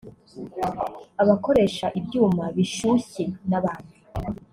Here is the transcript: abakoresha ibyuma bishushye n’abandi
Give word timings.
abakoresha 1.21 1.85
ibyuma 1.99 2.43
bishushye 2.55 3.23
n’abandi 3.49 3.95